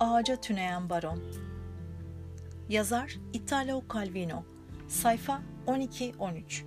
Ağaca 0.00 0.36
Tüneyen 0.36 0.90
Baron 0.90 1.22
Yazar 2.68 3.18
Italo 3.32 3.82
Calvino 3.94 4.44
Sayfa 4.88 5.42
12-13 5.66 6.62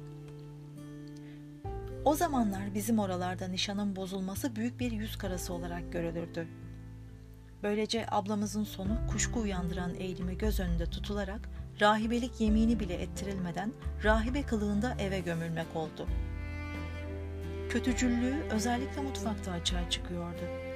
O 2.05 2.15
zamanlar 2.15 2.73
bizim 2.75 2.99
oralarda 2.99 3.47
nişanın 3.47 3.95
bozulması 3.95 4.55
büyük 4.55 4.79
bir 4.79 4.91
yüz 4.91 5.17
karası 5.17 5.53
olarak 5.53 5.93
görülürdü. 5.93 6.47
Böylece 7.63 8.05
ablamızın 8.11 8.63
sonu 8.63 8.97
kuşku 9.11 9.39
uyandıran 9.39 9.95
eğilimi 9.95 10.37
göz 10.37 10.59
önünde 10.59 10.85
tutularak 10.85 11.49
rahibelik 11.81 12.41
yemini 12.41 12.79
bile 12.79 12.93
ettirilmeden 12.93 13.73
rahibe 14.03 14.43
kılığında 14.43 14.95
eve 14.99 15.19
gömülmek 15.19 15.75
oldu. 15.75 16.07
Kötücüllüğü 17.69 18.43
özellikle 18.51 19.01
mutfakta 19.01 19.51
açığa 19.51 19.89
çıkıyordu. 19.89 20.70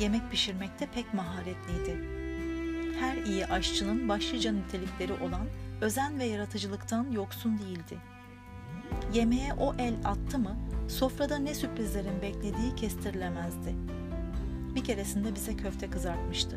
Yemek 0.00 0.30
pişirmekte 0.30 0.86
pek 0.86 1.14
maharetliydi. 1.14 2.22
Her 3.00 3.16
iyi 3.16 3.46
aşçının 3.46 4.08
başlıca 4.08 4.52
nitelikleri 4.52 5.12
olan 5.12 5.46
özen 5.80 6.18
ve 6.18 6.24
yaratıcılıktan 6.24 7.10
yoksun 7.10 7.58
değildi. 7.58 7.98
Yemeğe 9.14 9.54
o 9.54 9.74
el 9.78 9.94
attı 10.04 10.38
mı 10.38 10.56
sofrada 10.88 11.38
ne 11.38 11.54
sürprizlerin 11.54 12.22
beklediği 12.22 12.74
kestirilemezdi. 12.76 13.74
Bir 14.74 14.84
keresinde 14.84 15.34
bize 15.34 15.56
köfte 15.56 15.90
kızartmıştı. 15.90 16.56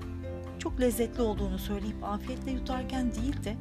Çok 0.59 0.81
lezzetli 0.81 1.21
olduğunu 1.21 1.59
söyleyip 1.59 2.03
afiyetle 2.03 2.51
yutarken 2.51 3.15
değil 3.15 3.43
de 3.43 3.55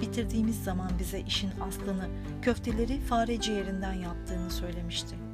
bitirdiğimiz 0.00 0.64
zaman 0.64 0.90
bize 0.98 1.20
işin 1.20 1.50
aslını, 1.60 2.08
köfteleri 2.42 3.00
fare 3.00 3.40
ciğerinden 3.40 3.92
yaptığını 3.92 4.50
söylemişti. 4.50 5.25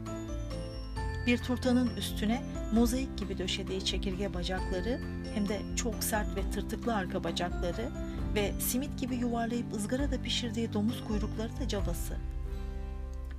Bir 1.27 1.39
turtanın 1.39 1.97
üstüne 1.97 2.43
mozaik 2.73 3.19
gibi 3.19 3.39
döşediği 3.39 3.85
çekirge 3.85 4.35
bacakları 4.35 5.01
hem 5.35 5.49
de 5.49 5.61
çok 5.77 6.05
sert 6.05 6.37
ve 6.37 6.51
tırtıklı 6.51 6.95
arka 6.95 7.25
bacakları 7.25 7.91
ve 8.35 8.53
simit 8.61 9.01
gibi 9.01 9.17
yuvarlayıp 9.17 9.73
ızgarada 9.75 10.23
pişirdiği 10.23 10.73
domuz 10.73 11.05
kuyrukları 11.05 11.61
da 11.61 11.69
cabası. 11.69 12.17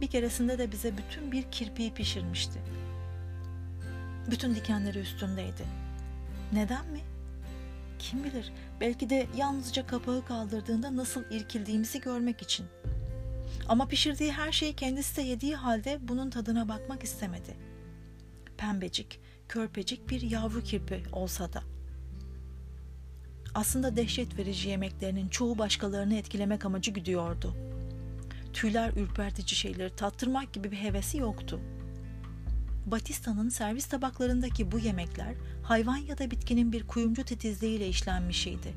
Bir 0.02 0.07
keresinde 0.07 0.57
de 0.57 0.72
bize 0.72 0.97
bütün 0.97 1.31
bir 1.31 1.44
kirpiği 1.52 1.94
pişirmişti. 1.94 2.59
Bütün 4.31 4.55
dikenleri 4.55 5.00
üstündeydi. 5.00 5.66
Neden 6.53 6.88
mi? 6.88 7.00
Kim 8.00 8.23
bilir, 8.23 8.53
belki 8.81 9.09
de 9.09 9.27
yalnızca 9.38 9.88
kapağı 9.88 10.25
kaldırdığında 10.25 10.95
nasıl 10.95 11.23
irkildiğimizi 11.31 12.02
görmek 12.02 12.41
için. 12.41 12.66
Ama 13.69 13.88
pişirdiği 13.88 14.31
her 14.31 14.52
şeyi 14.52 14.73
kendisi 14.73 15.17
de 15.17 15.22
yediği 15.22 15.55
halde 15.55 16.00
bunun 16.02 16.29
tadına 16.29 16.69
bakmak 16.69 17.03
istemedi. 17.03 17.72
Pembecik, 18.64 19.19
körpecik 19.50 20.09
bir 20.09 20.22
yavru 20.22 20.64
kirpi 20.64 21.03
olsa 21.11 21.53
da. 21.53 21.64
Aslında 23.53 23.95
dehşet 23.95 24.38
verici 24.38 24.69
yemeklerinin 24.69 25.30
çoğu 25.30 25.58
başkalarını 25.58 26.16
etkilemek 26.16 26.66
amacı 26.66 26.91
güdüyordu. 26.91 27.56
Tüyler 28.53 28.94
ürpertici 28.94 29.56
şeyleri 29.56 29.95
tattırmak 29.95 30.53
gibi 30.53 30.72
bir 30.72 30.78
hevesi 30.78 31.17
yoktu.'' 31.17 31.59
Batista'nın 32.86 33.50
servis 33.50 33.86
tabaklarındaki 33.86 34.72
bu 34.72 34.80
yemekler 34.80 35.34
hayvan 35.64 35.97
ya 35.97 36.17
da 36.17 36.31
bitkinin 36.31 36.72
bir 36.72 36.88
kuyumcu 36.88 37.23
titizliğiyle 37.23 37.88
işlenmişiydi. 37.88 38.73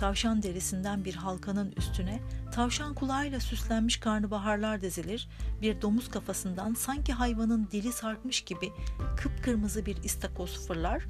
Tavşan 0.00 0.42
derisinden 0.42 1.04
bir 1.04 1.14
halkanın 1.14 1.72
üstüne 1.76 2.20
tavşan 2.52 2.94
kulağıyla 2.94 3.40
süslenmiş 3.40 3.96
karnabaharlar 3.96 4.80
dizilir, 4.80 5.28
bir 5.62 5.82
domuz 5.82 6.10
kafasından 6.10 6.74
sanki 6.74 7.12
hayvanın 7.12 7.68
dili 7.72 7.92
sarkmış 7.92 8.40
gibi 8.40 8.72
kıpkırmızı 9.16 9.86
bir 9.86 10.02
istakoz 10.04 10.66
fırlar, 10.66 11.06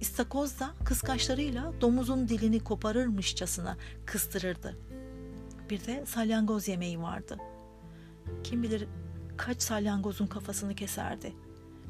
istakoz 0.00 0.60
da 0.60 0.70
kıskaçlarıyla 0.84 1.72
domuzun 1.80 2.28
dilini 2.28 2.60
koparırmışçasına 2.60 3.76
kıstırırdı. 4.06 4.78
Bir 5.70 5.86
de 5.86 6.06
salyangoz 6.06 6.68
yemeği 6.68 7.00
vardı. 7.00 7.38
Kim 8.44 8.62
bilir 8.62 8.88
kaç 9.36 9.62
salyangozun 9.62 10.26
kafasını 10.26 10.74
keserdi. 10.74 11.32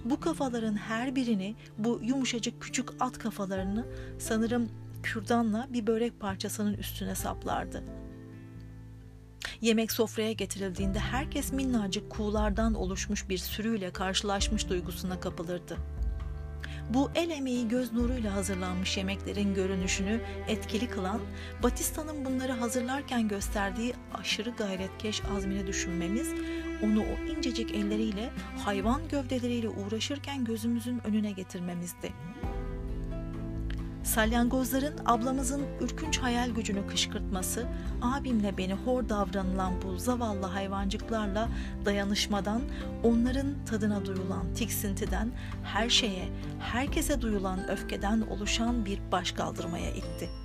Bu 0.05 0.21
kafaların 0.21 0.77
her 0.77 1.17
birini, 1.17 1.57
bu 1.79 2.01
yumuşacık 2.03 2.63
küçük 2.63 2.89
at 3.01 3.19
kafalarını 3.19 3.87
sanırım 4.19 4.69
kürdanla 5.03 5.67
bir 5.71 5.87
börek 5.87 6.21
parçasının 6.21 6.75
üstüne 6.75 7.15
saplardı. 7.15 7.85
Yemek 9.61 9.93
sofraya 9.93 10.33
getirildiğinde 10.33 10.99
herkes 10.99 11.53
minnacık 11.53 12.11
kuğulardan 12.11 12.75
oluşmuş 12.75 13.29
bir 13.29 13.39
sürüyle 13.39 13.91
karşılaşmış 13.93 14.69
duygusuna 14.69 15.21
kapılırdı. 15.21 15.77
Bu 16.95 17.11
el 17.15 17.31
emeği 17.31 17.69
göz 17.69 17.93
nuruyla 17.93 18.35
hazırlanmış 18.35 18.97
yemeklerin 18.97 19.55
görünüşünü 19.55 20.21
etkili 20.49 20.91
kılan, 20.91 21.21
Batista'nın 21.63 22.25
bunları 22.25 22.53
hazırlarken 22.53 23.29
gösterdiği 23.29 23.95
aşırı 24.15 24.51
gayretkeş 24.51 25.23
azmini 25.37 25.67
düşünmemiz, 25.67 26.35
onu 26.83 27.01
o 27.01 27.25
incecik 27.37 27.71
elleriyle 27.71 28.31
hayvan 28.65 29.09
gövdeleriyle 29.09 29.69
uğraşırken 29.69 30.45
gözümüzün 30.45 31.07
önüne 31.07 31.33
getirmemizdi. 31.33 32.13
Salyangozların 34.15 34.95
ablamızın 35.07 35.63
ürkünç 35.81 36.19
hayal 36.19 36.51
gücünü 36.51 36.87
kışkırtması, 36.87 37.67
abimle 38.03 38.59
beni 38.59 38.75
hor 38.75 39.09
davranılan 39.09 39.73
bu 39.83 39.99
zavallı 39.99 40.47
hayvancıklarla 40.47 41.49
dayanışmadan, 41.85 42.63
onların 43.03 43.65
tadına 43.67 44.07
duyulan 44.07 44.55
tiksintiden, 44.55 45.33
her 45.65 45.89
şeye, 45.89 46.29
herkese 46.61 47.21
duyulan 47.21 47.71
öfkeden 47.71 48.21
oluşan 48.21 48.85
bir 48.85 49.01
baş 49.13 49.33
kaldırmaya 49.33 49.91
itti.'' 49.91 50.42